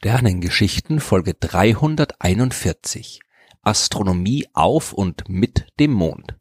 [0.00, 3.18] Sternengeschichten Folge 341
[3.62, 6.36] Astronomie auf und mit dem Mond.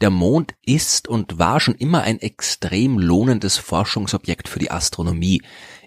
[0.00, 5.40] Der Mond ist und war schon immer ein extrem lohnendes Forschungsobjekt für die Astronomie.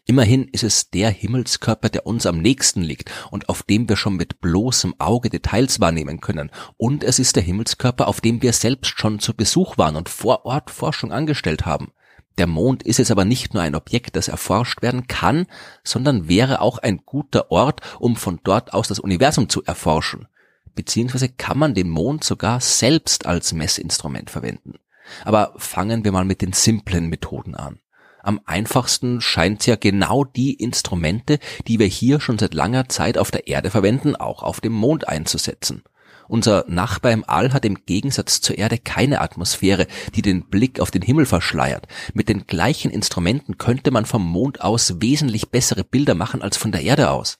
[0.06, 4.16] Immerhin ist es der Himmelskörper, der uns am nächsten liegt und auf dem wir schon
[4.16, 6.52] mit bloßem Auge Details wahrnehmen können.
[6.78, 10.46] Und es ist der Himmelskörper, auf dem wir selbst schon zu Besuch waren und vor
[10.46, 11.92] Ort Forschung angestellt haben.
[12.38, 15.46] Der Mond ist jetzt aber nicht nur ein Objekt, das erforscht werden kann,
[15.84, 20.28] sondern wäre auch ein guter Ort, um von dort aus das Universum zu erforschen.
[20.76, 24.76] Beziehungsweise kann man den Mond sogar selbst als Messinstrument verwenden.
[25.24, 27.80] Aber fangen wir mal mit den simplen Methoden an.
[28.24, 33.32] Am einfachsten scheint ja genau die Instrumente, die wir hier schon seit langer Zeit auf
[33.32, 35.84] der Erde verwenden, auch auf dem Mond einzusetzen.
[36.28, 40.92] Unser Nachbar im All hat im Gegensatz zur Erde keine Atmosphäre, die den Blick auf
[40.92, 41.88] den Himmel verschleiert.
[42.14, 46.72] Mit den gleichen Instrumenten könnte man vom Mond aus wesentlich bessere Bilder machen als von
[46.72, 47.40] der Erde aus.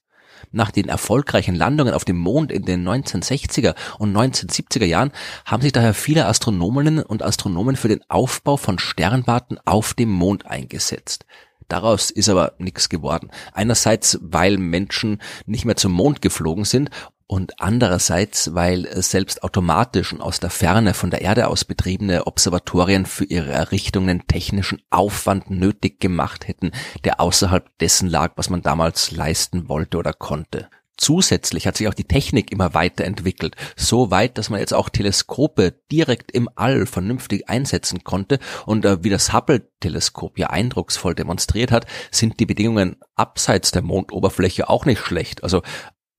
[0.52, 5.12] Nach den erfolgreichen Landungen auf dem Mond in den 1960er und 1970er Jahren
[5.46, 10.46] haben sich daher viele Astronominnen und Astronomen für den Aufbau von Sternwarten auf dem Mond
[10.46, 11.26] eingesetzt.
[11.70, 13.32] Daraus ist aber nichts geworden.
[13.54, 16.90] Einerseits, weil Menschen nicht mehr zum Mond geflogen sind
[17.28, 23.06] und andererseits, weil selbst automatisch und aus der Ferne von der Erde aus betriebene Observatorien
[23.06, 26.72] für ihre Errichtungen technischen Aufwand nötig gemacht hätten,
[27.04, 30.70] der außerhalb dessen lag, was man damals leisten wollte oder konnte.
[30.96, 35.74] Zusätzlich hat sich auch die Technik immer weiterentwickelt, so weit, dass man jetzt auch Teleskope
[35.92, 38.38] direkt im All vernünftig einsetzen konnte
[38.68, 44.70] und äh, wie das Hubble-Teleskop ja eindrucksvoll demonstriert hat, sind die Bedingungen abseits der Mondoberfläche
[44.70, 45.44] auch nicht schlecht.
[45.44, 45.64] Also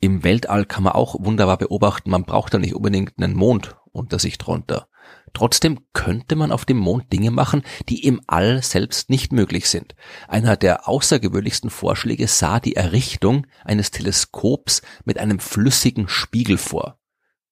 [0.05, 4.19] im Weltall kann man auch wunderbar beobachten, man braucht da nicht unbedingt einen Mond unter
[4.19, 4.89] sich drunter.
[5.33, 9.95] Trotzdem könnte man auf dem Mond Dinge machen, die im All selbst nicht möglich sind.
[10.29, 16.99] Einer der außergewöhnlichsten Vorschläge sah die Errichtung eines Teleskops mit einem flüssigen Spiegel vor.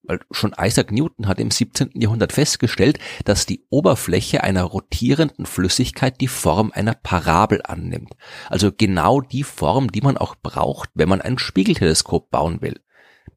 [0.04, 1.90] Weil schon Isaac Newton hat im 17.
[1.94, 8.14] Jahrhundert festgestellt, dass die Oberfläche einer rotierenden Flüssigkeit die Form einer Parabel annimmt.
[8.48, 12.80] Also genau die Form, die man auch braucht, wenn man ein Spiegelteleskop bauen will.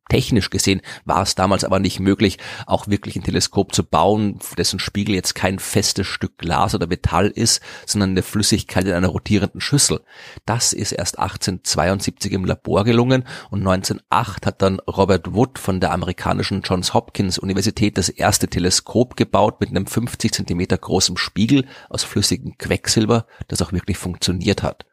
[0.08, 4.78] Technisch gesehen war es damals aber nicht möglich, auch wirklich ein Teleskop zu bauen, dessen
[4.78, 9.62] Spiegel jetzt kein festes Stück Glas oder Metall ist, sondern eine Flüssigkeit in einer rotierenden
[9.62, 10.02] Schüssel.
[10.46, 15.92] Das ist erst 1872 im Labor gelungen und 1908 hat dann Robert Wood von der
[15.92, 22.04] amerikanischen Johns Hopkins Universität das erste Teleskop gebaut mit einem 50 Zentimeter großen Spiegel aus
[22.04, 24.86] flüssigem Quecksilber, das auch wirklich funktioniert hat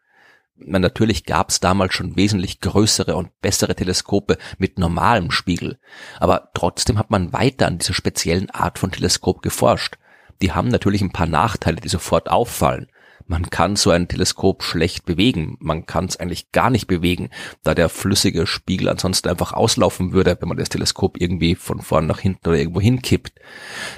[0.67, 5.79] natürlich gab es damals schon wesentlich größere und bessere Teleskope mit normalem Spiegel,
[6.19, 9.97] aber trotzdem hat man weiter an dieser speziellen Art von Teleskop geforscht.
[10.41, 12.89] Die haben natürlich ein paar Nachteile, die sofort auffallen.
[13.27, 15.57] Man kann so ein Teleskop schlecht bewegen.
[15.61, 17.31] Man kann es eigentlich gar nicht bewegen,
[17.63, 22.07] da der flüssige Spiegel ansonsten einfach auslaufen würde, wenn man das Teleskop irgendwie von vorn
[22.07, 23.33] nach hinten oder irgendwo hinkippt.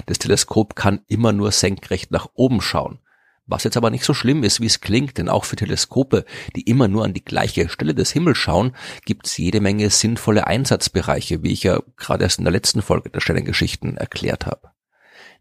[0.05, 2.99] Das Teleskop kann immer nur senkrecht nach oben schauen.
[3.47, 6.25] Was jetzt aber nicht so schlimm ist, wie es klingt, denn auch für Teleskope,
[6.55, 8.75] die immer nur an die gleiche Stelle des Himmels schauen,
[9.05, 13.21] gibt's jede Menge sinnvolle Einsatzbereiche, wie ich ja gerade erst in der letzten Folge der
[13.21, 14.71] Sternengeschichten erklärt habe.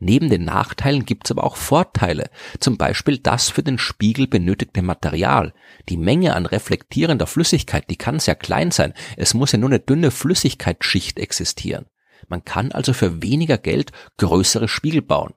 [0.00, 2.28] Neben den Nachteilen gibt's aber auch Vorteile,
[2.60, 5.54] zum Beispiel das für den Spiegel benötigte Material.
[5.88, 9.81] Die Menge an reflektierender Flüssigkeit, die kann sehr klein sein, es muss ja nur eine
[9.81, 11.86] dünne Flüssigkeitsschicht existieren.
[12.28, 15.32] Man kann also für weniger Geld größere Spiegel bauen.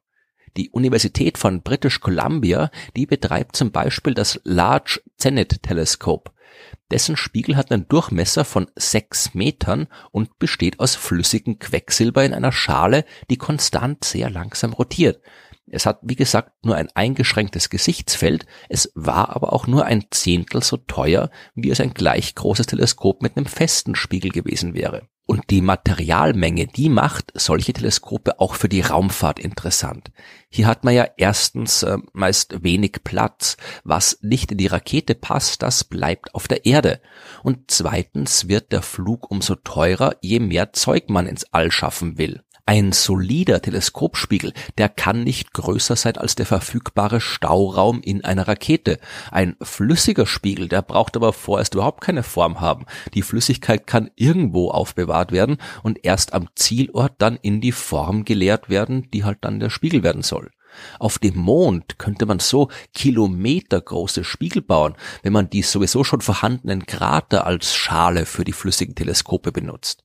[0.57, 6.31] Die Universität von British Columbia, die betreibt zum Beispiel das Large Zenith Telescope.
[6.90, 12.51] Dessen Spiegel hat einen Durchmesser von sechs Metern und besteht aus flüssigem Quecksilber in einer
[12.51, 15.22] Schale, die konstant sehr langsam rotiert.
[15.69, 20.63] Es hat, wie gesagt, nur ein eingeschränktes Gesichtsfeld, es war aber auch nur ein Zehntel
[20.63, 25.09] so teuer, wie es ein gleich großes Teleskop mit einem festen Spiegel gewesen wäre.
[25.28, 30.09] Und die Materialmenge, die macht solche Teleskope auch für die Raumfahrt interessant.
[30.49, 33.58] Hier hat man ja erstens äh, meist wenig Platz.
[33.84, 37.02] Was nicht in die Rakete passt, das bleibt auf der Erde.
[37.43, 42.41] Und zweitens wird der Flug umso teurer, je mehr Zeug man ins All schaffen will.
[42.69, 48.99] Ein solider Teleskopspiegel, der kann nicht größer sein als der verfügbare Stauraum in einer Rakete.
[49.31, 52.85] Ein flüssiger Spiegel, der braucht aber vorerst überhaupt keine Form haben.
[53.14, 58.67] Die Flüssigkeit kann irgendwo aufbewahrt werden und erst am Zielort dann in die Form geleert
[58.67, 60.52] werden, die halt dann der Spiegel werden soll.
[60.99, 66.85] Auf dem Mond könnte man so kilometergroße Spiegel bauen, wenn man die sowieso schon vorhandenen
[66.85, 70.03] Krater als Schale für die flüssigen Teleskope benutzt.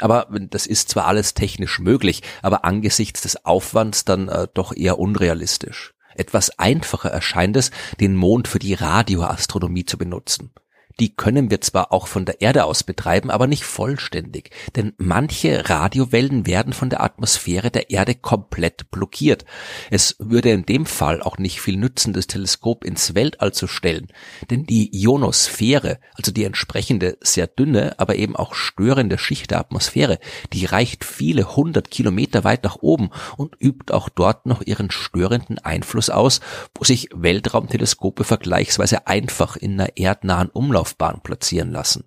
[0.00, 4.98] Aber das ist zwar alles technisch möglich, aber angesichts des Aufwands dann äh, doch eher
[4.98, 5.94] unrealistisch.
[6.14, 7.70] Etwas einfacher erscheint es,
[8.00, 10.50] den Mond für die Radioastronomie zu benutzen.
[10.98, 15.68] Die können wir zwar auch von der Erde aus betreiben, aber nicht vollständig, denn manche
[15.68, 19.44] Radiowellen werden von der Atmosphäre der Erde komplett blockiert.
[19.90, 24.08] Es würde in dem Fall auch nicht viel nützen, das Teleskop ins Weltall zu stellen,
[24.50, 30.18] denn die Ionosphäre, also die entsprechende sehr dünne, aber eben auch störende Schicht der Atmosphäre,
[30.54, 35.58] die reicht viele hundert Kilometer weit nach oben und übt auch dort noch ihren störenden
[35.58, 36.40] Einfluss aus,
[36.74, 40.48] wo sich Weltraumteleskope vergleichsweise einfach in einer erdnahen
[40.86, 42.04] Umlaufbahn platzieren lassen.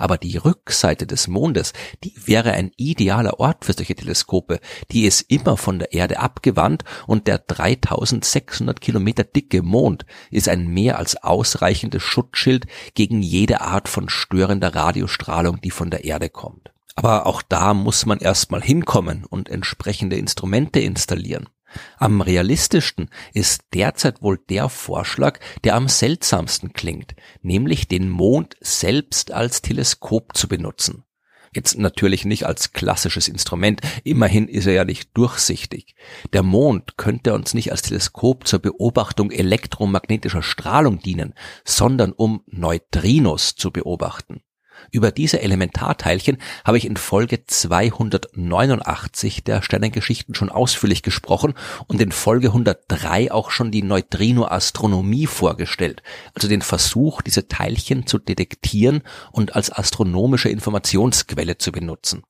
[0.00, 1.72] Aber die Rückseite des Mondes,
[2.04, 4.60] die wäre ein idealer Ort für solche Teleskope,
[4.92, 10.68] die ist immer von der Erde abgewandt und der 3600 Kilometer dicke Mond ist ein
[10.68, 16.70] mehr als ausreichendes Schutzschild gegen jede Art von störender Radiostrahlung, die von der Erde kommt.
[16.94, 21.48] Aber auch da muss man erstmal hinkommen und entsprechende Instrumente installieren.
[21.98, 29.32] Am realistischsten ist derzeit wohl der Vorschlag, der am seltsamsten klingt, nämlich den Mond selbst
[29.32, 31.04] als Teleskop zu benutzen.
[31.54, 35.94] Jetzt natürlich nicht als klassisches Instrument, immerhin ist er ja nicht durchsichtig.
[36.32, 41.34] Der Mond könnte uns nicht als Teleskop zur Beobachtung elektromagnetischer Strahlung dienen,
[41.64, 44.42] sondern um Neutrinos zu beobachten.
[44.90, 51.54] Über diese Elementarteilchen habe ich in Folge 289 der Sternengeschichten schon ausführlich gesprochen
[51.86, 56.02] und in Folge 103 auch schon die Neutrinoastronomie vorgestellt,
[56.34, 59.02] also den Versuch, diese Teilchen zu detektieren
[59.32, 62.22] und als astronomische Informationsquelle zu benutzen.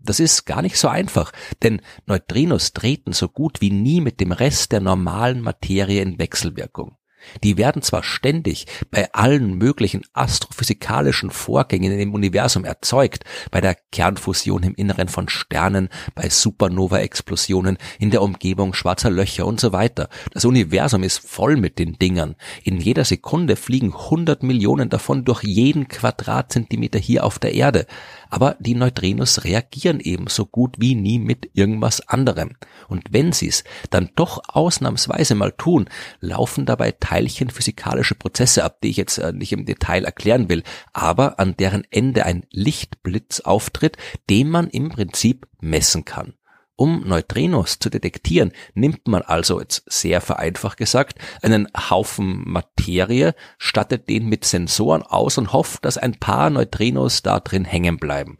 [0.00, 1.32] Das ist gar nicht so einfach,
[1.62, 6.96] denn Neutrinos treten so gut wie nie mit dem Rest der normalen Materie in Wechselwirkung.
[7.42, 13.76] Die werden zwar ständig bei allen möglichen astrophysikalischen Vorgängen in dem Universum erzeugt, bei der
[13.92, 20.08] Kernfusion im Inneren von Sternen, bei Supernova-Explosionen, in der Umgebung schwarzer Löcher und so weiter.
[20.32, 22.36] Das Universum ist voll mit den Dingern.
[22.64, 27.86] In jeder Sekunde fliegen 100 Millionen davon durch jeden Quadratzentimeter hier auf der Erde
[28.30, 32.56] aber die Neutrinos reagieren eben so gut wie nie mit irgendwas anderem.
[32.88, 35.88] Und wenn sie es dann doch ausnahmsweise mal tun,
[36.20, 41.38] laufen dabei teilchenphysikalische Prozesse ab, die ich jetzt äh, nicht im Detail erklären will, aber
[41.38, 43.96] an deren Ende ein Lichtblitz auftritt,
[44.30, 46.34] den man im Prinzip messen kann.
[46.80, 54.08] Um Neutrinos zu detektieren, nimmt man also jetzt sehr vereinfacht gesagt einen Haufen Materie, stattet
[54.08, 58.38] den mit Sensoren aus und hofft, dass ein paar Neutrinos da drin hängen bleiben.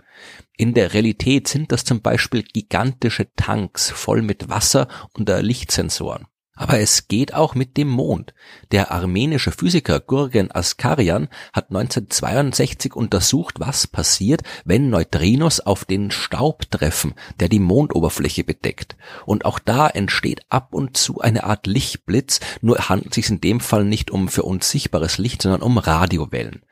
[0.57, 6.29] In der Realität sind das zum Beispiel gigantische Tanks voll mit Wasser und Lichtsensoren.
[6.59, 8.35] Aber es geht auch mit dem Mond.
[8.73, 16.69] Der armenische Physiker Gurgen Askarian hat 1962 untersucht, was passiert, wenn Neutrinos auf den Staub
[16.69, 18.97] treffen, der die Mondoberfläche bedeckt.
[19.25, 23.41] Und auch da entsteht ab und zu eine Art Lichtblitz, nur handelt es sich in
[23.41, 26.63] dem Fall nicht um für uns sichtbares Licht, sondern um Radiowellen.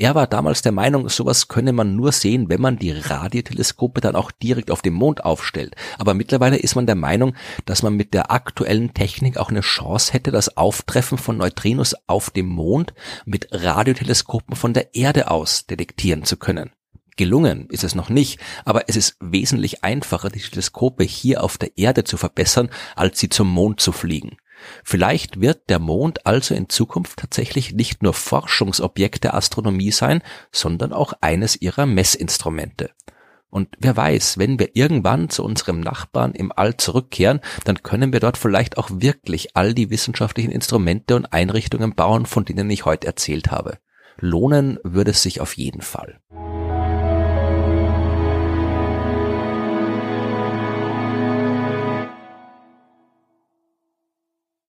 [0.00, 4.14] Er war damals der Meinung, sowas könne man nur sehen, wenn man die Radioteleskope dann
[4.14, 5.74] auch direkt auf dem Mond aufstellt.
[5.98, 7.34] Aber mittlerweile ist man der Meinung,
[7.66, 12.30] dass man mit der aktuellen Technik auch eine Chance hätte, das Auftreffen von Neutrinos auf
[12.30, 16.70] dem Mond mit Radioteleskopen von der Erde aus detektieren zu können.
[17.16, 21.76] Gelungen ist es noch nicht, aber es ist wesentlich einfacher, die Teleskope hier auf der
[21.76, 24.36] Erde zu verbessern, als sie zum Mond zu fliegen.
[24.84, 30.22] Vielleicht wird der Mond also in Zukunft tatsächlich nicht nur Forschungsobjekt der Astronomie sein,
[30.52, 32.90] sondern auch eines ihrer Messinstrumente.
[33.50, 38.20] Und wer weiß, wenn wir irgendwann zu unserem Nachbarn im All zurückkehren, dann können wir
[38.20, 43.06] dort vielleicht auch wirklich all die wissenschaftlichen Instrumente und Einrichtungen bauen, von denen ich heute
[43.06, 43.78] erzählt habe.
[44.18, 46.20] Lohnen würde es sich auf jeden Fall.